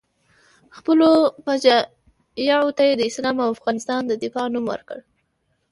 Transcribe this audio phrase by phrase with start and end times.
[0.77, 1.09] خپلو
[1.45, 5.03] فجایعو ته یې د اسلام او افغانستان د دفاع نوم ورکړی.